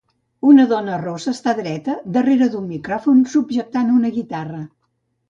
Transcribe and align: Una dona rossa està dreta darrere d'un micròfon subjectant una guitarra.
Una 0.51 0.63
dona 0.69 0.95
rossa 1.01 1.33
està 1.35 1.53
dreta 1.59 1.97
darrere 2.15 2.47
d'un 2.55 2.65
micròfon 2.71 3.21
subjectant 3.35 3.93
una 3.99 4.13
guitarra. 4.17 4.65